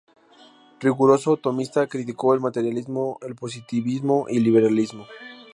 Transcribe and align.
Riguroso 0.79 1.37
tomista, 1.37 1.85
criticó 1.85 2.33
el 2.33 2.39
materialismo, 2.39 3.19
el 3.21 3.35
positivismo 3.35 4.25
y 4.29 4.37
el 4.37 4.43
liberalismo. 4.45 5.05